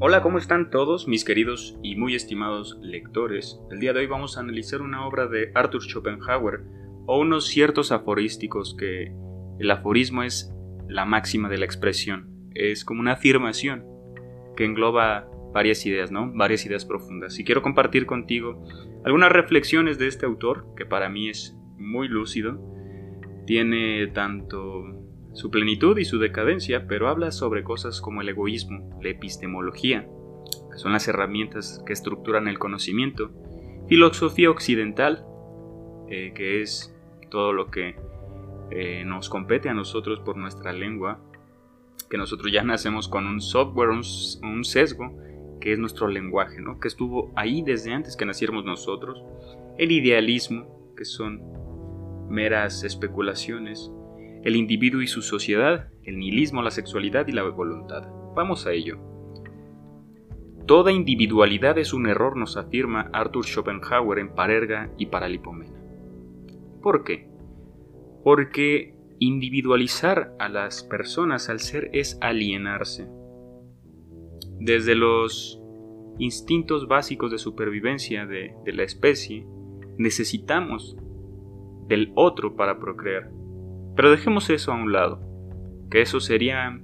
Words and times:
Hola, 0.00 0.22
¿cómo 0.22 0.38
están 0.38 0.70
todos 0.70 1.08
mis 1.08 1.24
queridos 1.24 1.76
y 1.82 1.96
muy 1.96 2.14
estimados 2.14 2.78
lectores? 2.80 3.60
El 3.68 3.80
día 3.80 3.92
de 3.92 3.98
hoy 3.98 4.06
vamos 4.06 4.36
a 4.36 4.40
analizar 4.40 4.80
una 4.80 5.04
obra 5.04 5.26
de 5.26 5.50
Arthur 5.56 5.82
Schopenhauer 5.82 6.60
o 7.06 7.18
unos 7.18 7.48
ciertos 7.48 7.90
aforísticos 7.90 8.76
que 8.78 9.12
el 9.58 9.70
aforismo 9.72 10.22
es 10.22 10.54
la 10.86 11.04
máxima 11.04 11.48
de 11.48 11.58
la 11.58 11.64
expresión, 11.64 12.30
es 12.54 12.84
como 12.84 13.00
una 13.00 13.14
afirmación 13.14 13.84
que 14.56 14.66
engloba 14.66 15.28
varias 15.52 15.84
ideas, 15.84 16.12
¿no? 16.12 16.32
Varias 16.32 16.64
ideas 16.64 16.84
profundas. 16.84 17.36
Y 17.40 17.44
quiero 17.44 17.62
compartir 17.62 18.06
contigo 18.06 18.62
algunas 19.04 19.32
reflexiones 19.32 19.98
de 19.98 20.06
este 20.06 20.26
autor 20.26 20.76
que 20.76 20.86
para 20.86 21.08
mí 21.08 21.28
es 21.28 21.58
muy 21.76 22.06
lúcido. 22.06 22.60
Tiene 23.46 24.06
tanto 24.06 24.84
su 25.38 25.52
plenitud 25.52 25.96
y 25.98 26.04
su 26.04 26.18
decadencia, 26.18 26.88
pero 26.88 27.08
habla 27.08 27.30
sobre 27.30 27.62
cosas 27.62 28.00
como 28.00 28.22
el 28.22 28.28
egoísmo, 28.28 28.98
la 29.00 29.10
epistemología, 29.10 30.08
que 30.72 30.78
son 30.78 30.92
las 30.92 31.06
herramientas 31.06 31.80
que 31.86 31.92
estructuran 31.92 32.48
el 32.48 32.58
conocimiento, 32.58 33.30
filosofía 33.86 34.50
occidental, 34.50 35.24
eh, 36.08 36.32
que 36.34 36.60
es 36.60 36.92
todo 37.30 37.52
lo 37.52 37.70
que 37.70 37.94
eh, 38.72 39.04
nos 39.06 39.28
compete 39.28 39.68
a 39.68 39.74
nosotros 39.74 40.18
por 40.18 40.36
nuestra 40.36 40.72
lengua, 40.72 41.20
que 42.10 42.18
nosotros 42.18 42.50
ya 42.50 42.64
nacemos 42.64 43.06
con 43.06 43.28
un 43.28 43.40
software, 43.40 43.90
un, 43.90 44.64
sesgo, 44.64 45.16
que 45.60 45.72
es 45.72 45.78
nuestro 45.78 46.08
lenguaje, 46.08 46.60
¿no? 46.60 46.80
que 46.80 46.88
estuvo 46.88 47.30
ahí 47.36 47.62
desde 47.62 47.92
antes 47.92 48.16
que 48.16 48.26
naciéramos 48.26 48.64
nosotros, 48.64 49.22
el 49.78 49.92
idealismo, 49.92 50.92
que 50.96 51.04
son 51.04 51.40
meras 52.28 52.82
especulaciones, 52.82 53.92
el 54.48 54.56
individuo 54.56 55.02
y 55.02 55.06
su 55.06 55.20
sociedad, 55.20 55.90
el 56.04 56.18
nihilismo, 56.18 56.62
la 56.62 56.70
sexualidad 56.70 57.28
y 57.28 57.32
la 57.32 57.42
voluntad. 57.42 58.08
Vamos 58.34 58.66
a 58.66 58.72
ello. 58.72 58.98
Toda 60.66 60.90
individualidad 60.90 61.76
es 61.76 61.92
un 61.92 62.06
error, 62.06 62.34
nos 62.34 62.56
afirma 62.56 63.10
Arthur 63.12 63.44
Schopenhauer 63.44 64.18
en 64.18 64.34
Parerga 64.34 64.90
y 64.96 65.06
Paralipomena. 65.06 65.78
¿Por 66.82 67.04
qué? 67.04 67.28
Porque 68.24 68.94
individualizar 69.18 70.34
a 70.38 70.48
las 70.48 70.82
personas 70.82 71.50
al 71.50 71.60
ser 71.60 71.90
es 71.92 72.16
alienarse. 72.22 73.06
Desde 74.60 74.94
los 74.94 75.60
instintos 76.18 76.88
básicos 76.88 77.30
de 77.30 77.38
supervivencia 77.38 78.24
de, 78.24 78.54
de 78.64 78.72
la 78.72 78.84
especie, 78.84 79.46
necesitamos 79.98 80.96
del 81.86 82.12
otro 82.14 82.56
para 82.56 82.78
procrear. 82.78 83.37
Pero 83.98 84.12
dejemos 84.12 84.48
eso 84.48 84.70
a 84.70 84.76
un 84.76 84.92
lado, 84.92 85.18
que 85.90 86.00
eso 86.00 86.20
sería 86.20 86.80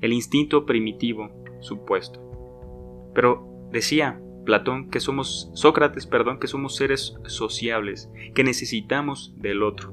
el 0.00 0.12
instinto 0.14 0.64
primitivo 0.64 1.30
supuesto. 1.60 3.10
Pero 3.14 3.68
decía 3.70 4.18
Platón 4.46 4.88
que 4.88 4.98
somos 4.98 5.50
Sócrates, 5.52 6.06
perdón, 6.06 6.40
que 6.40 6.46
somos 6.46 6.74
seres 6.74 7.18
sociables, 7.26 8.10
que 8.34 8.42
necesitamos 8.42 9.34
del 9.36 9.62
otro. 9.62 9.92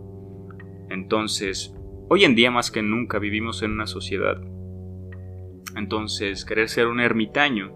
Entonces, 0.90 1.76
hoy 2.08 2.24
en 2.24 2.34
día 2.34 2.50
más 2.50 2.72
que 2.72 2.82
nunca 2.82 3.20
vivimos 3.20 3.62
en 3.62 3.72
una 3.72 3.86
sociedad. 3.86 4.42
Entonces, 5.76 6.46
querer 6.46 6.70
ser 6.70 6.88
un 6.88 7.02
ermitaño, 7.02 7.74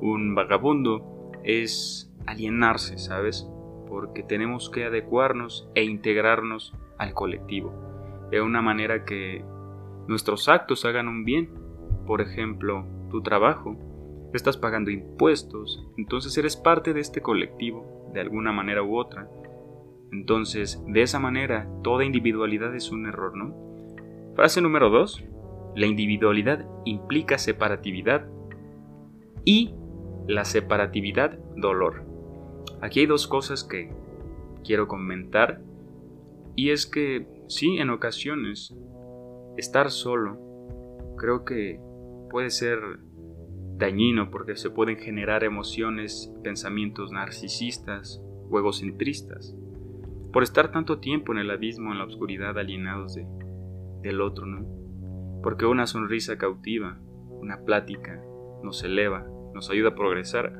un 0.00 0.34
vagabundo, 0.34 1.32
es 1.44 2.10
alienarse, 2.24 2.96
¿sabes? 2.96 3.46
Porque 3.90 4.22
tenemos 4.22 4.70
que 4.70 4.86
adecuarnos 4.86 5.68
e 5.74 5.84
integrarnos 5.84 6.72
al 6.96 7.12
colectivo 7.12 7.91
de 8.32 8.40
una 8.40 8.62
manera 8.62 9.04
que 9.04 9.44
nuestros 10.08 10.48
actos 10.48 10.84
hagan 10.86 11.06
un 11.06 11.24
bien. 11.24 11.50
Por 12.06 12.22
ejemplo, 12.22 12.86
tu 13.10 13.22
trabajo, 13.22 13.76
estás 14.32 14.56
pagando 14.56 14.90
impuestos, 14.90 15.86
entonces 15.98 16.36
eres 16.38 16.56
parte 16.56 16.94
de 16.94 17.00
este 17.00 17.20
colectivo, 17.20 18.10
de 18.14 18.20
alguna 18.20 18.50
manera 18.50 18.82
u 18.82 18.96
otra. 18.96 19.28
Entonces, 20.10 20.82
de 20.88 21.02
esa 21.02 21.20
manera, 21.20 21.68
toda 21.84 22.04
individualidad 22.04 22.74
es 22.74 22.90
un 22.90 23.06
error, 23.06 23.36
¿no? 23.36 23.54
Frase 24.34 24.62
número 24.62 24.88
2. 24.88 25.24
La 25.76 25.86
individualidad 25.86 26.66
implica 26.86 27.36
separatividad 27.36 28.26
y 29.44 29.74
la 30.26 30.44
separatividad 30.46 31.38
dolor. 31.56 32.04
Aquí 32.80 33.00
hay 33.00 33.06
dos 33.06 33.26
cosas 33.26 33.62
que 33.62 33.90
quiero 34.64 34.88
comentar 34.88 35.60
y 36.56 36.70
es 36.70 36.86
que 36.86 37.26
Sí, 37.54 37.76
en 37.76 37.90
ocasiones, 37.90 38.74
estar 39.58 39.90
solo 39.90 40.38
creo 41.18 41.44
que 41.44 41.78
puede 42.30 42.48
ser 42.48 42.78
dañino 43.76 44.30
porque 44.30 44.56
se 44.56 44.70
pueden 44.70 44.96
generar 44.96 45.44
emociones, 45.44 46.32
pensamientos 46.42 47.12
narcisistas 47.12 48.22
o 48.48 48.58
egocentristas. 48.58 49.54
Por 50.32 50.44
estar 50.44 50.72
tanto 50.72 50.98
tiempo 50.98 51.32
en 51.32 51.40
el 51.40 51.50
abismo, 51.50 51.92
en 51.92 51.98
la 51.98 52.06
oscuridad, 52.06 52.58
alienados 52.58 53.16
de, 53.16 53.26
del 54.00 54.22
otro, 54.22 54.46
¿no? 54.46 55.42
Porque 55.42 55.66
una 55.66 55.86
sonrisa 55.86 56.38
cautiva, 56.38 57.02
una 57.28 57.66
plática, 57.66 58.18
nos 58.62 58.82
eleva, 58.82 59.26
nos 59.52 59.68
ayuda 59.68 59.90
a 59.90 59.94
progresar. 59.94 60.58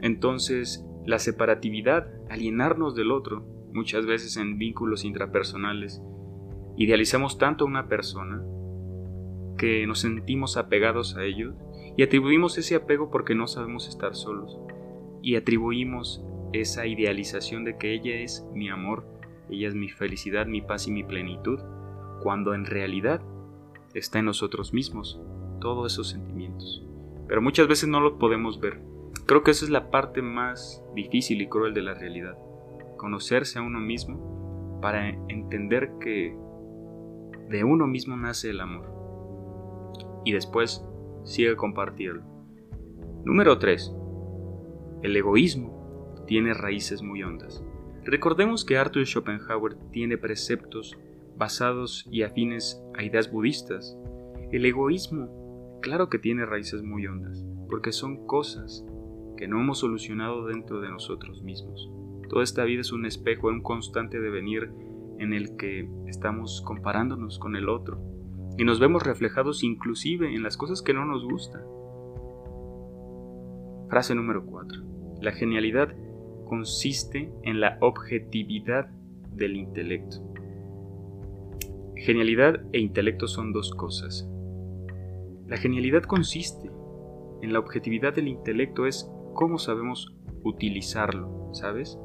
Entonces, 0.00 0.82
la 1.04 1.18
separatividad, 1.18 2.08
alienarnos 2.30 2.94
del 2.94 3.10
otro, 3.10 3.55
muchas 3.76 4.06
veces 4.06 4.36
en 4.38 4.58
vínculos 4.58 5.04
intrapersonales, 5.04 6.02
idealizamos 6.76 7.38
tanto 7.38 7.64
a 7.64 7.68
una 7.68 7.88
persona 7.88 8.42
que 9.58 9.86
nos 9.86 10.00
sentimos 10.00 10.56
apegados 10.56 11.16
a 11.16 11.24
ellos 11.24 11.54
y 11.96 12.02
atribuimos 12.02 12.58
ese 12.58 12.74
apego 12.74 13.10
porque 13.10 13.34
no 13.34 13.46
sabemos 13.46 13.88
estar 13.88 14.14
solos 14.14 14.58
y 15.22 15.36
atribuimos 15.36 16.24
esa 16.52 16.86
idealización 16.86 17.64
de 17.64 17.76
que 17.76 17.92
ella 17.92 18.16
es 18.16 18.46
mi 18.54 18.70
amor, 18.70 19.06
ella 19.50 19.68
es 19.68 19.74
mi 19.74 19.88
felicidad, 19.88 20.46
mi 20.46 20.62
paz 20.62 20.88
y 20.88 20.90
mi 20.90 21.04
plenitud, 21.04 21.60
cuando 22.22 22.54
en 22.54 22.64
realidad 22.64 23.20
está 23.94 24.20
en 24.20 24.24
nosotros 24.24 24.72
mismos 24.72 25.20
todos 25.60 25.92
esos 25.92 26.08
sentimientos. 26.08 26.82
Pero 27.28 27.42
muchas 27.42 27.68
veces 27.68 27.88
no 27.88 28.00
lo 28.00 28.18
podemos 28.18 28.58
ver. 28.60 28.80
Creo 29.26 29.42
que 29.42 29.50
esa 29.50 29.64
es 29.64 29.70
la 29.70 29.90
parte 29.90 30.22
más 30.22 30.82
difícil 30.94 31.42
y 31.42 31.48
cruel 31.48 31.74
de 31.74 31.82
la 31.82 31.94
realidad 31.94 32.38
conocerse 32.96 33.58
a 33.58 33.62
uno 33.62 33.80
mismo 33.80 34.80
para 34.80 35.08
entender 35.08 35.92
que 36.00 36.36
de 37.48 37.64
uno 37.64 37.86
mismo 37.86 38.16
nace 38.16 38.50
el 38.50 38.60
amor 38.60 38.92
y 40.24 40.32
después 40.32 40.84
sigue 41.24 41.56
compartirlo. 41.56 42.22
Número 43.24 43.58
3. 43.58 43.94
El 45.02 45.16
egoísmo 45.16 46.24
tiene 46.26 46.54
raíces 46.54 47.02
muy 47.02 47.22
hondas. 47.22 47.62
Recordemos 48.04 48.64
que 48.64 48.78
Arthur 48.78 49.04
Schopenhauer 49.06 49.76
tiene 49.90 50.16
preceptos 50.18 50.96
basados 51.36 52.06
y 52.10 52.22
afines 52.22 52.82
a 52.94 53.02
ideas 53.02 53.30
budistas. 53.30 53.96
El 54.52 54.64
egoísmo, 54.64 55.78
claro 55.82 56.08
que 56.08 56.18
tiene 56.18 56.46
raíces 56.46 56.82
muy 56.82 57.06
hondas, 57.06 57.44
porque 57.68 57.92
son 57.92 58.26
cosas 58.26 58.84
que 59.36 59.48
no 59.48 59.60
hemos 59.60 59.78
solucionado 59.80 60.46
dentro 60.46 60.80
de 60.80 60.88
nosotros 60.88 61.42
mismos. 61.42 61.90
Toda 62.28 62.42
esta 62.44 62.64
vida 62.64 62.80
es 62.80 62.92
un 62.92 63.06
espejo, 63.06 63.48
un 63.48 63.62
constante 63.62 64.20
devenir 64.20 64.70
en 65.18 65.32
el 65.32 65.56
que 65.56 65.88
estamos 66.06 66.62
comparándonos 66.62 67.38
con 67.38 67.56
el 67.56 67.68
otro 67.68 68.00
y 68.58 68.64
nos 68.64 68.80
vemos 68.80 69.02
reflejados 69.02 69.62
inclusive 69.62 70.34
en 70.34 70.42
las 70.42 70.56
cosas 70.56 70.82
que 70.82 70.94
no 70.94 71.04
nos 71.04 71.24
gustan. 71.24 71.62
Frase 73.88 74.14
número 74.14 74.44
4. 74.44 74.82
La 75.20 75.32
genialidad 75.32 75.94
consiste 76.46 77.30
en 77.42 77.60
la 77.60 77.78
objetividad 77.80 78.88
del 79.32 79.56
intelecto. 79.56 80.22
Genialidad 81.96 82.62
e 82.72 82.80
intelecto 82.80 83.26
son 83.26 83.52
dos 83.52 83.70
cosas. 83.70 84.28
La 85.46 85.56
genialidad 85.56 86.02
consiste 86.02 86.70
en 87.42 87.52
la 87.52 87.58
objetividad 87.58 88.14
del 88.14 88.28
intelecto, 88.28 88.86
es 88.86 89.10
cómo 89.34 89.58
sabemos 89.58 90.14
utilizarlo, 90.42 91.50
¿sabes? 91.52 91.98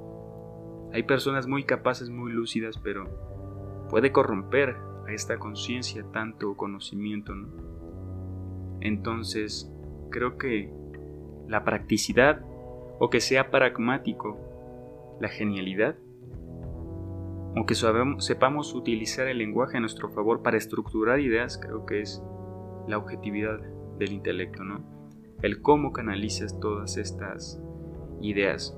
Hay 0.94 1.04
personas 1.04 1.48
muy 1.48 1.64
capaces, 1.64 2.10
muy 2.10 2.32
lúcidas, 2.32 2.78
pero 2.78 3.06
puede 3.90 4.12
corromper 4.12 4.78
a 5.08 5.12
esta 5.12 5.38
conciencia 5.40 6.04
tanto 6.12 6.56
conocimiento, 6.56 7.34
¿no? 7.34 7.48
Entonces, 8.82 9.72
creo 10.10 10.38
que 10.38 10.72
la 11.48 11.64
practicidad 11.64 12.42
o 13.00 13.10
que 13.10 13.20
sea 13.20 13.52
pragmático, 13.52 14.38
la 15.20 15.30
genialidad, 15.30 15.96
o 17.56 17.66
que 17.66 17.76
sepamos 17.76 18.74
utilizar 18.74 19.28
el 19.28 19.38
lenguaje 19.38 19.78
a 19.78 19.82
nuestro 19.82 20.10
favor 20.10 20.42
para 20.42 20.58
estructurar 20.58 21.20
ideas, 21.20 21.58
creo 21.58 21.86
que 21.86 22.02
es 22.02 22.24
la 22.88 22.98
objetividad 22.98 23.60
del 23.98 24.14
intelecto, 24.14 24.64
¿no? 24.64 24.84
El 25.42 25.62
cómo 25.62 25.92
canalizas 25.92 26.60
todas 26.60 26.98
estas 26.98 27.62
ideas. 28.22 28.78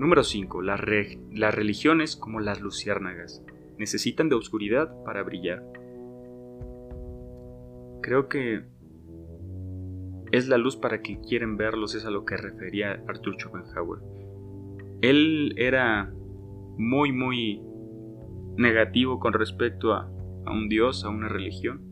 Número 0.00 0.24
5. 0.24 0.62
Las, 0.62 0.80
religiones 0.80 2.16
como 2.16 2.40
las 2.40 2.62
luciérnagas 2.62 3.44
necesitan 3.76 4.30
de 4.30 4.34
oscuridad 4.34 4.90
para 5.04 5.22
brillar. 5.22 5.62
Creo 8.00 8.26
que 8.26 8.64
es 10.32 10.48
la 10.48 10.56
luz 10.56 10.78
para 10.78 11.02
que 11.02 11.20
quieren 11.20 11.58
verlos, 11.58 11.94
es 11.94 12.06
a 12.06 12.10
lo 12.10 12.24
que 12.24 12.38
refería 12.38 13.04
Arthur 13.08 13.36
Schopenhauer. 13.38 14.00
Él 15.02 15.52
era 15.58 16.10
muy, 16.78 17.12
muy 17.12 17.60
negativo 18.56 19.20
con 19.20 19.34
respecto 19.34 19.92
a, 19.92 20.10
a 20.46 20.50
un 20.50 20.70
dios, 20.70 21.04
a 21.04 21.10
una 21.10 21.28
religión. 21.28 21.82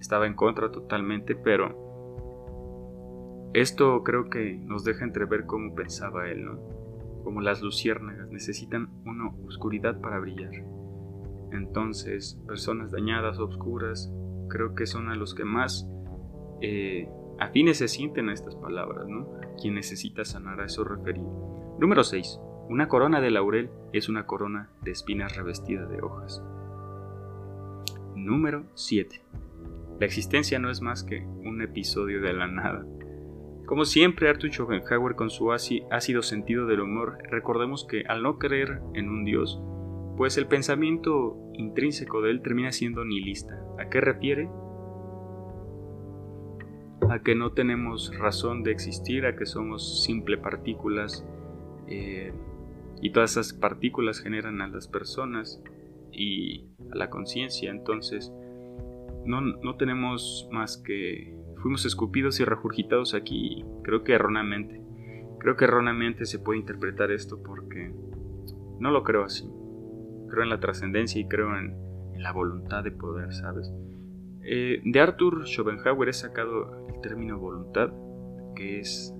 Estaba 0.00 0.26
en 0.26 0.34
contra 0.34 0.72
totalmente, 0.72 1.36
pero 1.36 3.52
esto 3.54 4.02
creo 4.02 4.30
que 4.30 4.58
nos 4.64 4.82
deja 4.82 5.04
entrever 5.04 5.46
cómo 5.46 5.76
pensaba 5.76 6.28
él, 6.28 6.44
¿no? 6.44 6.75
Como 7.26 7.40
las 7.40 7.60
luciérnagas 7.60 8.30
necesitan 8.30 8.88
una 9.04 9.30
oscuridad 9.48 10.00
para 10.00 10.20
brillar. 10.20 10.52
Entonces, 11.50 12.40
personas 12.46 12.92
dañadas, 12.92 13.40
obscuras, 13.40 14.12
creo 14.48 14.76
que 14.76 14.86
son 14.86 15.08
a 15.08 15.16
los 15.16 15.34
que 15.34 15.44
más 15.44 15.90
eh, 16.60 17.08
afines 17.40 17.78
se 17.78 17.88
sienten 17.88 18.28
a 18.28 18.32
estas 18.32 18.54
palabras, 18.54 19.08
¿no? 19.08 19.28
Quien 19.60 19.74
necesita 19.74 20.24
sanar, 20.24 20.60
a 20.60 20.66
eso 20.66 20.84
referir. 20.84 21.24
Número 21.80 22.04
6. 22.04 22.38
Una 22.68 22.86
corona 22.86 23.20
de 23.20 23.32
laurel 23.32 23.70
es 23.92 24.08
una 24.08 24.24
corona 24.24 24.70
de 24.82 24.92
espinas 24.92 25.34
revestida 25.34 25.84
de 25.84 26.00
hojas. 26.02 26.40
Número 28.14 28.66
7. 28.74 29.20
La 29.98 30.06
existencia 30.06 30.60
no 30.60 30.70
es 30.70 30.80
más 30.80 31.02
que 31.02 31.26
un 31.26 31.60
episodio 31.60 32.22
de 32.22 32.34
la 32.34 32.46
nada. 32.46 32.86
Como 33.66 33.84
siempre, 33.84 34.28
Arthur 34.28 34.50
Schopenhauer 34.52 35.16
con 35.16 35.28
su 35.28 35.50
ácido 35.52 36.22
sentido 36.22 36.66
del 36.66 36.80
humor, 36.80 37.18
recordemos 37.30 37.84
que 37.84 38.04
al 38.06 38.22
no 38.22 38.38
creer 38.38 38.80
en 38.94 39.08
un 39.08 39.24
Dios, 39.24 39.60
pues 40.16 40.38
el 40.38 40.46
pensamiento 40.46 41.36
intrínseco 41.54 42.22
de 42.22 42.30
él 42.30 42.42
termina 42.42 42.70
siendo 42.70 43.04
nihilista. 43.04 43.60
¿A 43.78 43.88
qué 43.88 44.00
refiere? 44.00 44.48
A 47.10 47.18
que 47.24 47.34
no 47.34 47.52
tenemos 47.52 48.16
razón 48.16 48.62
de 48.62 48.70
existir, 48.70 49.26
a 49.26 49.36
que 49.36 49.46
somos 49.46 50.04
simple 50.04 50.38
partículas 50.38 51.26
eh, 51.88 52.32
y 53.02 53.10
todas 53.10 53.32
esas 53.32 53.52
partículas 53.52 54.20
generan 54.20 54.62
a 54.62 54.68
las 54.68 54.86
personas 54.86 55.60
y 56.12 56.66
a 56.92 56.96
la 56.96 57.10
conciencia. 57.10 57.70
Entonces, 57.70 58.32
no, 59.24 59.40
no 59.40 59.76
tenemos 59.76 60.48
más 60.52 60.76
que... 60.78 61.35
Fuimos 61.66 61.84
escupidos 61.84 62.38
y 62.38 62.44
regurgitados 62.44 63.12
aquí, 63.14 63.64
creo 63.82 64.04
que 64.04 64.12
erróneamente. 64.12 64.80
Creo 65.40 65.56
que 65.56 65.64
erróneamente 65.64 66.24
se 66.24 66.38
puede 66.38 66.60
interpretar 66.60 67.10
esto 67.10 67.42
porque 67.42 67.92
no 68.78 68.92
lo 68.92 69.02
creo 69.02 69.24
así 69.24 69.50
creo 70.28 70.44
en 70.44 70.50
la 70.50 70.60
trascendencia 70.60 71.20
y 71.20 71.24
creo 71.26 71.58
en, 71.58 71.74
la 72.20 72.32
voluntad 72.32 72.84
de 72.84 72.92
poder, 72.92 73.32
¿sabes? 73.32 73.72
Eh, 74.42 74.80
de 74.84 75.00
Arthur 75.00 75.46
Schopenhauer 75.46 76.08
he 76.08 76.12
sacado 76.12 76.86
el 76.88 77.00
término 77.00 77.38
voluntad, 77.38 77.90
que 78.54 78.80
es 78.80 79.14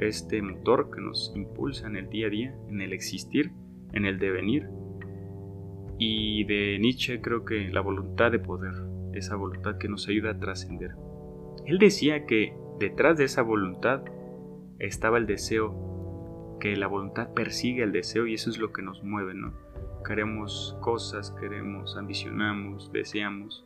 este 0.00 0.40
motor 0.42 0.90
que 0.94 1.00
nos 1.00 1.32
impulsa 1.34 1.88
en 1.88 1.96
el 1.96 2.08
día 2.08 2.28
a 2.28 2.30
día, 2.30 2.54
en 2.68 2.82
el 2.82 2.92
existir, 2.92 3.50
en 3.92 4.04
el 4.06 4.18
devenir. 4.18 4.68
Y 5.98 6.44
de 6.44 6.78
Nietzsche 6.78 7.20
creo 7.20 7.44
que 7.44 7.68
la 7.68 7.80
voluntad 7.80 8.30
de 8.30 8.38
poder, 8.38 8.74
esa 9.12 9.34
voluntad 9.34 9.78
que 9.78 9.88
nos 9.88 10.08
ayuda 10.08 10.30
a 10.30 10.38
trascender. 10.38 10.92
Él 11.68 11.78
decía 11.78 12.26
que 12.26 12.52
detrás 12.80 13.16
de 13.16 13.24
esa 13.24 13.42
voluntad 13.42 14.02
estaba 14.80 15.18
el 15.18 15.26
deseo, 15.26 16.56
que 16.60 16.74
la 16.74 16.88
voluntad 16.88 17.32
persigue 17.34 17.84
el 17.84 17.92
deseo 17.92 18.26
y 18.26 18.34
eso 18.34 18.50
es 18.50 18.58
lo 18.58 18.72
que 18.72 18.82
nos 18.82 19.04
mueve, 19.04 19.34
¿no? 19.34 19.52
queremos 20.08 20.76
cosas, 20.80 21.30
queremos, 21.38 21.96
ambicionamos, 21.96 22.90
deseamos. 22.92 23.64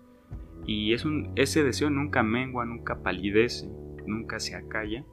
Y 0.66 0.92
ese 0.92 1.64
deseo 1.64 1.90
nunca 1.90 2.22
mengua, 2.22 2.64
nunca 2.64 3.02
palidece, 3.02 3.70
nunca 4.06 4.40
se 4.40 4.56
acalla. 4.56 5.04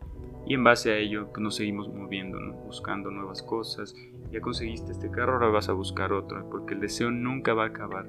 Y 0.47 0.55
en 0.55 0.63
base 0.63 0.91
a 0.91 0.97
ello 0.97 1.29
pues, 1.31 1.41
nos 1.41 1.55
seguimos 1.55 1.87
moviendo, 1.89 2.39
buscando 2.65 3.11
nuevas 3.11 3.43
cosas. 3.43 3.95
Ya 4.31 4.41
conseguiste 4.41 4.91
este 4.91 5.11
carro, 5.11 5.33
ahora 5.33 5.49
vas 5.49 5.69
a 5.69 5.73
buscar 5.73 6.13
otro, 6.13 6.49
porque 6.49 6.73
el 6.73 6.79
deseo 6.79 7.11
nunca 7.11 7.53
va 7.53 7.65
a 7.65 7.67
acabar. 7.67 8.07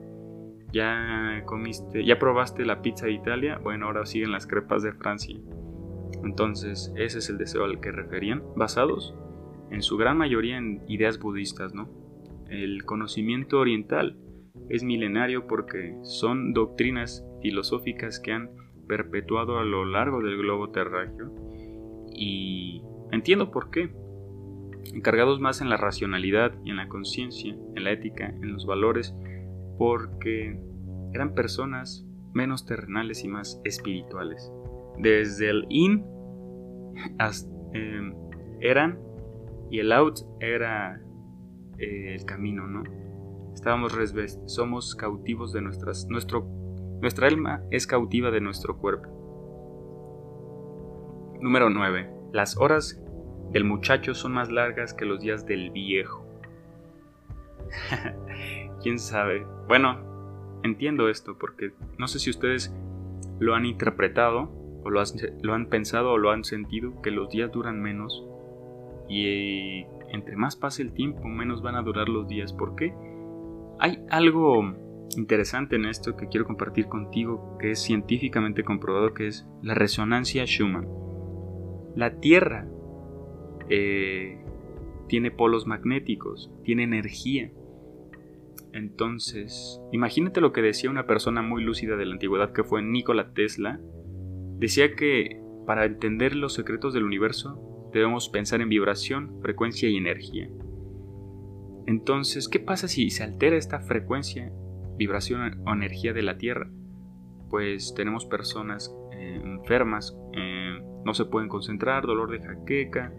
Ya 0.73 1.43
comiste, 1.47 2.05
ya 2.05 2.19
probaste 2.19 2.65
la 2.65 2.83
pizza 2.83 3.07
de 3.07 3.13
Italia, 3.13 3.59
bueno, 3.63 3.87
ahora 3.87 4.07
siguen 4.07 4.33
las 4.33 4.47
crepas 4.47 4.83
de 4.83 4.93
Francia. 4.93 5.37
Entonces, 6.25 6.93
ese 6.97 7.19
es 7.19 7.31
el 7.31 7.39
deseo 7.39 7.65
al 7.65 7.81
que 7.81 7.93
referían, 7.93 8.43
basados 8.57 9.15
en 9.71 9.83
su 9.83 9.97
gran 9.97 10.19
mayoría 10.19 10.59
en 10.59 10.83
ideas 10.89 11.19
budistas, 11.19 11.75
¿no? 11.75 11.89
El 12.49 12.85
conocimiento 12.85 13.59
oriental 13.59 14.17
es 14.69 14.83
milenario 14.83 15.47
porque 15.47 15.97
son 16.03 16.53
doctrinas 16.53 17.25
filosóficas 17.43 18.21
que 18.21 18.33
han 18.33 18.51
perpetuado 18.89 19.59
a 19.59 19.65
lo 19.65 19.85
largo 19.85 20.21
del 20.21 20.37
globo 20.37 20.71
terráqueo 20.71 21.33
y 22.13 22.83
entiendo 23.13 23.51
por 23.51 23.71
qué. 23.71 23.91
Encargados 24.93 25.41
más 25.41 25.61
en 25.61 25.71
la 25.71 25.77
racionalidad 25.77 26.53
y 26.65 26.71
en 26.71 26.77
la 26.77 26.89
conciencia, 26.89 27.55
en 27.77 27.85
la 27.85 27.93
ética, 27.93 28.27
en 28.27 28.53
los 28.53 28.67
valores, 28.67 29.15
porque 29.81 30.61
eran 31.15 31.35
personas 31.35 32.07
menos 32.35 32.67
terrenales 32.67 33.25
y 33.25 33.29
más 33.29 33.59
espirituales. 33.65 34.53
Desde 34.99 35.49
el 35.49 35.65
in 35.71 36.05
hasta, 37.19 37.51
eh, 37.73 38.13
eran 38.61 38.99
y 39.71 39.79
el 39.79 39.91
out 39.93 40.19
era 40.39 41.01
eh, 41.79 42.15
el 42.15 42.27
camino, 42.27 42.67
¿no? 42.67 42.83
Estábamos 43.55 43.95
somos 44.45 44.95
cautivos 44.97 45.55
de 45.55 45.63
nuestras, 45.63 46.07
nuestro, 46.11 46.45
nuestra 47.01 47.29
alma 47.29 47.63
es 47.71 47.87
cautiva 47.87 48.31
de 48.31 48.43
nuestro 48.43 48.77
cuerpo. 48.77 49.09
Número 51.41 51.71
9. 51.71 52.11
Las 52.35 52.59
horas 52.59 53.03
del 53.51 53.65
muchacho 53.65 54.13
son 54.13 54.33
más 54.33 54.53
largas 54.53 54.93
que 54.93 55.07
los 55.07 55.21
días 55.21 55.47
del 55.47 55.71
viejo. 55.71 56.20
¿Quién 58.83 58.99
sabe? 58.99 59.47
Bueno, 59.69 59.99
entiendo 60.63 61.09
esto 61.09 61.37
porque 61.39 61.73
no 61.99 62.09
sé 62.09 62.19
si 62.19 62.31
ustedes 62.31 62.75
lo 63.39 63.55
han 63.55 63.67
interpretado 63.67 64.51
o 64.83 64.91
lo, 64.91 65.01
han 65.55 65.67
pensado 65.67 66.13
o 66.13 66.19
lo 66.19 66.31
han 66.31 66.45
sentido 66.45 67.01
que 67.03 67.11
los 67.11 67.31
días 67.31 67.53
duran 67.53 67.81
menos 67.81 68.25
y 69.09 69.85
entre 70.11 70.37
más 70.37 70.57
pase 70.57 70.83
el 70.83 70.93
tiempo, 70.93 71.29
menos 71.29 71.63
van 71.63 71.75
a 71.77 71.83
durar 71.83 72.09
los 72.09 72.29
días. 72.29 72.53
¿Por 72.53 72.77
qué? 72.77 72.95
Hay 73.79 74.05
algo 74.11 74.75
interesante 75.17 75.77
en 75.77 75.87
esto 75.87 76.17
que 76.17 76.29
quiero 76.29 76.47
compartir 76.47 76.87
contigo, 76.87 77.57
que 77.59 77.73
es 77.73 77.81
científicamente 77.81 78.63
comprobado, 78.63 79.15
que 79.15 79.27
es 79.27 79.47
la 79.63 79.75
resonancia 79.75 80.45
Schumann. 80.47 80.89
La 81.97 82.21
Tierra 82.21 82.69
eh, 83.69 84.39
tiene 85.09 85.31
polos 85.31 85.67
magnéticos, 85.67 86.53
tiene 86.63 86.85
energía. 86.85 87.51
Entonces, 88.73 89.81
imagínate 89.93 90.41
lo 90.41 90.53
que 90.53 90.63
decía 90.63 90.91
una 90.91 91.07
persona 91.07 91.43
muy 91.43 91.63
lúcida 91.63 91.97
de 91.97 92.07
la 92.07 92.13
antigüedad 92.13 92.53
que 92.53 92.65
fue 92.65 92.83
Nikola 92.83 93.33
Tesla. 93.33 93.81
Decía 94.59 94.95
que 94.95 95.41
para 95.67 95.85
entender 95.85 96.35
los 96.35 96.55
secretos 96.55 96.95
del 96.95 97.05
universo 97.05 97.91
debemos 97.93 98.29
pensar 98.29 98.61
en 98.61 98.69
vibración, 98.69 99.41
frecuencia 99.43 99.89
y 99.89 99.97
energía. 99.97 100.49
Entonces, 101.87 102.49
¿qué 102.49 102.61
pasa 102.61 102.89
si 102.89 103.11
se 103.11 103.25
altera 103.25 103.57
esta 103.57 103.81
frecuencia, 103.81 104.53
vibración 104.97 105.63
o 105.67 105.73
energía 105.73 106.13
de 106.13 106.23
la 106.23 106.39
Tierra? 106.39 106.71
Pues 107.49 107.95
tenemos 107.95 108.27
personas 108.27 108.95
eh, 109.13 109.41
enfermas, 109.43 110.17
eh, 110.35 110.79
no 111.05 111.15
se 111.15 111.25
pueden 111.25 111.49
concentrar, 111.49 112.07
dolor 112.07 112.31
de 112.31 112.47
jaqueca. 112.47 113.13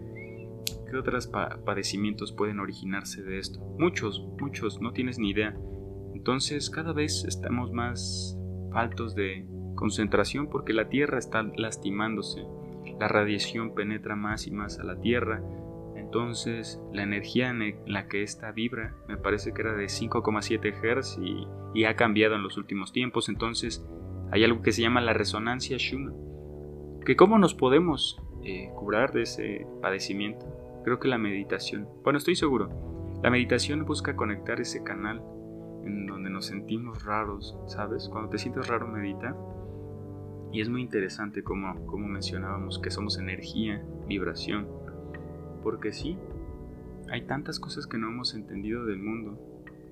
¿Qué 0.92 0.98
otros 0.98 1.26
padecimientos 1.64 2.32
pueden 2.32 2.60
originarse 2.60 3.22
de 3.22 3.38
esto? 3.38 3.58
Muchos, 3.78 4.22
muchos, 4.38 4.78
no 4.82 4.92
tienes 4.92 5.18
ni 5.18 5.30
idea. 5.30 5.56
Entonces 6.14 6.68
cada 6.68 6.92
vez 6.92 7.24
estamos 7.26 7.72
más 7.72 8.38
faltos 8.74 9.14
de 9.14 9.46
concentración 9.74 10.50
porque 10.50 10.74
la 10.74 10.90
Tierra 10.90 11.18
está 11.18 11.44
lastimándose 11.56 12.44
la 13.00 13.08
radiación 13.08 13.74
penetra 13.74 14.16
más 14.16 14.46
y 14.46 14.50
más 14.50 14.78
a 14.80 14.84
la 14.84 15.00
Tierra, 15.00 15.42
entonces 15.96 16.78
la 16.92 17.04
energía 17.04 17.48
en 17.48 17.74
la 17.86 18.06
que 18.06 18.22
esta 18.22 18.52
vibra 18.52 18.94
me 19.08 19.16
parece 19.16 19.54
que 19.54 19.62
era 19.62 19.72
de 19.72 19.86
5,7 19.86 20.74
Hz 20.74 21.18
y, 21.74 21.84
ha 21.86 21.96
cambiado 21.96 22.34
en 22.34 22.42
los 22.42 22.58
últimos 22.58 22.92
tiempos, 22.92 23.30
entonces 23.30 23.82
hay 24.30 24.44
algo 24.44 24.60
que 24.60 24.72
se 24.72 24.82
llama 24.82 25.00
la 25.00 25.14
resonancia 25.14 25.78
Schumann. 25.78 26.14
¿Que 27.06 27.16
¿Cómo 27.16 27.38
nos 27.38 27.54
podemos 27.54 28.20
eh, 28.44 28.68
curar 28.76 29.12
de 29.12 29.22
ese 29.22 29.66
padecimiento? 29.80 30.51
Creo 30.84 30.98
que 30.98 31.08
la 31.08 31.18
meditación. 31.18 31.88
Bueno, 32.02 32.18
estoy 32.18 32.36
seguro. 32.36 33.20
La 33.22 33.30
meditación 33.30 33.84
busca 33.84 34.16
conectar 34.16 34.60
ese 34.60 34.82
canal 34.82 35.22
en 35.84 36.06
donde 36.06 36.30
nos 36.30 36.46
sentimos 36.46 37.04
raros, 37.04 37.56
¿sabes? 37.66 38.08
Cuando 38.08 38.30
te 38.30 38.38
sientes 38.38 38.66
raro, 38.68 38.86
medita 38.88 39.36
y 40.52 40.60
es 40.60 40.68
muy 40.68 40.82
interesante 40.82 41.42
como, 41.42 41.86
como 41.86 42.06
mencionábamos 42.06 42.78
que 42.78 42.90
somos 42.90 43.18
energía, 43.18 43.82
vibración, 44.06 44.68
porque 45.62 45.92
sí, 45.92 46.18
hay 47.10 47.26
tantas 47.26 47.58
cosas 47.58 47.86
que 47.86 47.96
no 47.96 48.08
hemos 48.08 48.34
entendido 48.34 48.84
del 48.84 48.98
mundo 48.98 49.38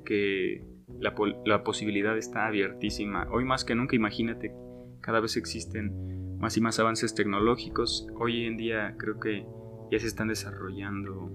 que 0.04 0.62
la, 0.98 1.14
la, 1.46 1.64
posibilidad 1.64 2.16
está 2.18 2.46
abiertísima. 2.46 3.26
Hoy 3.30 3.44
más 3.44 3.64
que 3.64 3.74
nunca 3.74 3.96
imagínate 3.96 4.52
cada 5.00 5.20
vez 5.20 5.36
existen 5.36 6.38
más 6.38 6.56
y 6.56 6.60
más 6.60 6.78
avances 6.78 7.14
tecnológicos. 7.14 8.06
Hoy 8.18 8.44
en 8.44 8.56
día 8.56 8.96
creo 8.98 9.18
que 9.18 9.46
ya 9.90 9.98
se 9.98 10.06
están 10.06 10.28
desarrollando 10.28 11.30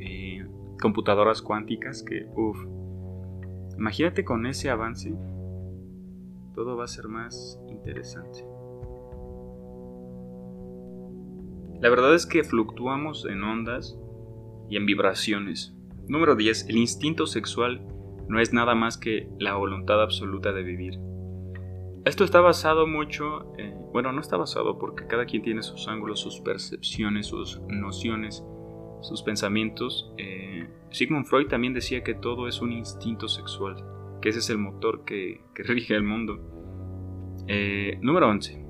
eh, 0.00 0.46
computadoras 0.80 1.42
cuánticas 1.42 2.02
que, 2.02 2.26
uff, 2.36 2.58
imagínate 3.76 4.24
con 4.24 4.46
ese 4.46 4.70
avance, 4.70 5.14
todo 6.54 6.76
va 6.76 6.84
a 6.84 6.88
ser 6.88 7.08
más 7.08 7.60
interesante. 7.68 8.44
La 11.80 11.90
verdad 11.90 12.14
es 12.14 12.26
que 12.26 12.44
fluctuamos 12.44 13.26
en 13.26 13.42
ondas 13.42 13.98
y 14.70 14.76
en 14.76 14.86
vibraciones. 14.86 15.74
Número 16.08 16.36
10. 16.36 16.68
El 16.68 16.76
instinto 16.76 17.26
sexual 17.26 17.86
no 18.28 18.40
es 18.40 18.52
nada 18.52 18.74
más 18.74 18.96
que 18.96 19.28
la 19.38 19.56
voluntad 19.56 20.02
absoluta 20.02 20.52
de 20.52 20.62
vivir. 20.62 20.98
Esto 22.04 22.24
está 22.24 22.40
basado 22.40 22.86
mucho, 22.86 23.52
bueno, 23.92 24.12
no 24.12 24.20
está 24.20 24.36
basado 24.36 24.78
porque 24.78 25.06
cada 25.06 25.24
quien 25.24 25.42
tiene 25.42 25.62
sus 25.62 25.88
ángulos, 25.88 26.20
sus 26.20 26.40
percepciones, 26.40 27.26
sus 27.28 27.60
nociones, 27.68 28.44
sus 29.00 29.22
pensamientos. 29.22 30.12
Eh, 30.18 30.68
Sigmund 30.90 31.24
Freud 31.24 31.48
también 31.48 31.72
decía 31.72 32.04
que 32.04 32.14
todo 32.14 32.46
es 32.46 32.60
un 32.60 32.72
instinto 32.72 33.26
sexual, 33.28 33.76
que 34.20 34.28
ese 34.28 34.40
es 34.40 34.50
el 34.50 34.58
motor 34.58 35.04
que, 35.04 35.40
rige 35.54 35.94
el 35.94 36.04
mundo. 36.04 36.40
Eh, 37.46 37.98
número 38.02 38.28
11. 38.28 38.62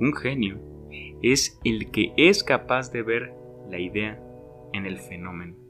Un 0.00 0.14
genio 0.14 0.60
es 1.22 1.58
el 1.64 1.90
que 1.90 2.12
es 2.16 2.44
capaz 2.44 2.92
de 2.92 3.02
ver 3.02 3.32
la 3.70 3.78
idea 3.78 4.20
en 4.74 4.84
el 4.84 4.98
fenómeno 4.98 5.64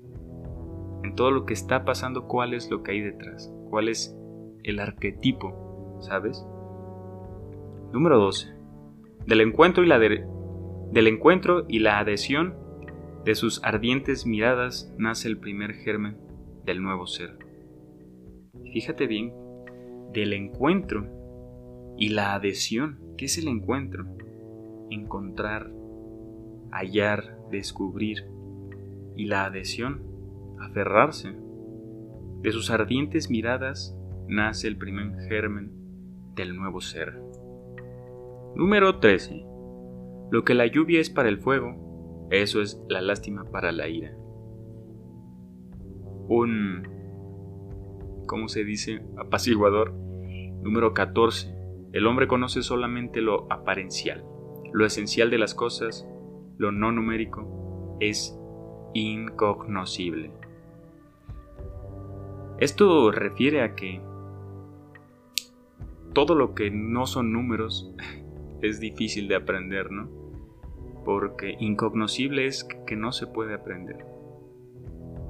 en 1.05 1.15
todo 1.15 1.31
lo 1.31 1.45
que 1.45 1.53
está 1.53 1.85
pasando, 1.85 2.27
cuál 2.27 2.55
es 2.55 2.71
lo 2.71 2.83
que 2.83 2.93
hay 2.93 3.01
detrás, 3.03 3.53
cuál 3.69 3.89
es 3.89 4.17
el 4.63 4.81
arquetipo, 4.81 5.99
¿sabes? 6.01 6.45
Número 7.95 8.19
12. 8.19 8.53
Del 9.29 9.41
encuentro 9.41 9.85
y 9.85 9.87
la, 9.87 10.01
del 10.01 11.07
encuentro 11.07 11.65
y 11.69 11.79
la 11.79 12.01
adhesión 12.01 12.57
de 13.25 13.37
sus 13.37 13.63
ardientes 13.63 14.27
miradas 14.27 14.93
nace 14.99 15.29
el 15.29 15.39
primer 15.39 15.75
germen 15.75 16.17
del 16.65 16.83
nuevo 16.83 17.07
ser. 17.07 17.39
Fíjate 18.73 19.07
bien, 19.07 19.33
del 20.13 20.33
encuentro 20.33 21.07
y 21.97 22.09
la 22.09 22.35
adhesión. 22.35 22.99
¿Qué 23.17 23.27
es 23.27 23.39
el 23.39 23.47
encuentro? 23.47 24.05
Encontrar, 24.91 25.71
hallar, 26.73 27.39
descubrir. 27.53 28.25
Y 29.15 29.27
la 29.27 29.45
adhesión 29.45 30.03
aferrarse. 30.59 31.33
De 32.43 32.51
sus 32.51 32.71
ardientes 32.71 33.31
miradas 33.31 33.97
nace 34.27 34.67
el 34.67 34.79
primer 34.79 35.17
germen 35.29 35.71
del 36.35 36.57
nuevo 36.57 36.81
ser. 36.81 37.23
Número 38.57 39.01
13. 39.01 39.45
Lo 40.31 40.45
que 40.45 40.55
la 40.55 40.67
lluvia 40.67 41.01
es 41.01 41.11
para 41.11 41.29
el 41.29 41.39
fuego, 41.39 42.29
eso 42.31 42.63
es 42.63 42.81
la 42.89 43.01
lástima 43.01 43.45
para 43.51 43.73
la 43.73 43.89
ira. 43.89 44.17
Un, 46.29 46.87
¿cómo 48.27 48.49
se 48.49 48.63
dice? 48.63 49.03
Apaciguador. 49.17 49.93
Número 49.93 50.95
14. 50.95 51.53
El 51.93 52.07
hombre 52.07 52.29
conoce 52.29 52.63
solamente 52.63 53.21
lo 53.21 53.53
aparencial. 53.53 54.25
Lo 54.73 54.87
esencial 54.87 55.31
de 55.31 55.39
las 55.39 55.55
cosas, 55.55 56.07
lo 56.57 56.71
no 56.71 56.93
numérico, 56.93 57.97
es 57.99 58.39
incognoscible. 58.95 60.31
Esto 62.59 63.11
refiere 63.11 63.63
a 63.63 63.75
que 63.75 64.01
todo 66.13 66.37
lo 66.37 66.55
que 66.55 66.71
no 66.71 67.07
son 67.07 67.33
números 67.33 67.93
es 68.69 68.81
difícil 68.81 69.29
de 69.29 69.37
aprender, 69.37 69.91
¿no? 69.91 70.11
Porque 71.05 71.57
incognoscible 71.61 72.47
es 72.47 72.67
que 72.87 72.97
no 72.97 73.13
se 73.13 73.27
puede 73.27 73.55
aprender. 73.55 73.99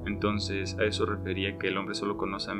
Entonces 0.05 0.77
a 0.79 0.85
eso 0.85 1.05
refería 1.05 1.57
que 1.57 1.67
el 1.67 1.77
hombre 1.77 1.95
solo 1.95 2.17
conoce 2.17 2.51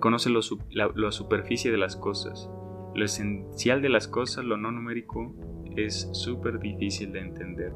conoce 0.00 0.30
lo, 0.30 0.40
la, 0.70 0.90
la 0.94 1.12
superficie 1.12 1.70
de 1.70 1.78
las 1.78 1.96
cosas. 1.96 2.48
Lo 2.94 3.04
esencial 3.04 3.82
de 3.82 3.88
las 3.88 4.08
cosas, 4.08 4.44
lo 4.44 4.56
no 4.56 4.70
numérico, 4.70 5.34
es 5.76 6.08
súper 6.12 6.60
difícil 6.60 7.12
de 7.12 7.20
entender. 7.20 7.72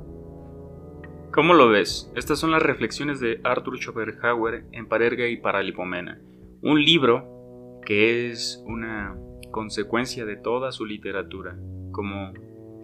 ¿Cómo 1.33 1.55
lo 1.55 1.69
ves? 1.69 2.11
Estas 2.17 2.39
son 2.39 2.53
las 2.53 2.63
reflexiones 2.63 3.21
de 3.21 3.41
Arthur 3.45 3.79
Schopenhauer 3.79 4.67
en 4.73 4.89
Parerga 4.89 5.29
y 5.29 5.37
Paralipomena, 5.37 6.21
un 6.63 6.83
libro 6.83 7.81
que 7.85 8.31
es 8.31 8.63
una 8.67 9.17
consecuencia 9.51 10.25
de 10.25 10.37
toda 10.37 10.73
su 10.73 10.87
literatura, 10.87 11.59
como 11.99 12.33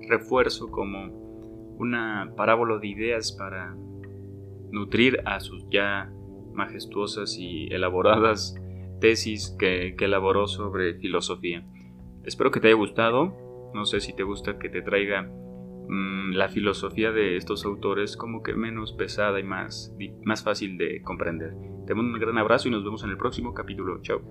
refuerzo, 0.09 0.73
como 0.73 1.77
una 1.79 2.33
parábola 2.37 2.79
de 2.79 2.89
ideas 2.89 3.31
para 3.31 3.77
nutrir 4.73 5.21
a 5.25 5.39
sus 5.39 5.65
ya 5.71 6.13
majestuosas 6.53 7.37
y 7.39 7.69
elaboradas 7.73 8.57
tesis 9.01 9.55
que, 9.57 9.95
elaboró 10.01 10.49
sobre 10.49 10.95
filosofía. 10.95 11.65
Espero 12.25 12.51
que 12.51 12.59
te 12.59 12.67
haya 12.67 12.77
gustado, 12.77 13.71
no 13.73 13.85
sé 13.85 14.01
si 14.01 14.13
te 14.17 14.25
gusta 14.25 14.59
que 14.59 14.69
te 14.69 14.83
traiga 14.83 15.31
Mm, 15.89 16.33
la 16.33 16.49
filosofía 16.49 17.13
de 17.13 17.37
estos 17.37 17.67
autores 17.67 18.17
como 18.17 18.43
que 18.43 18.55
menos 18.55 18.93
pesada 18.93 19.39
y 19.39 19.43
más, 19.43 19.95
más 20.25 20.43
fácil 20.43 20.79
de 20.79 21.03
comprender. 21.03 21.53
Te 21.87 21.95
mando 21.95 22.15
un 22.15 22.21
gran 22.21 22.39
abrazo 22.39 22.69
y 22.69 22.71
nos 22.71 22.85
vemos 22.85 23.05
en 23.05 23.11
el 23.11 23.19
próximo 23.19 23.53
capítulo. 23.53 24.01
Chao. 24.01 24.23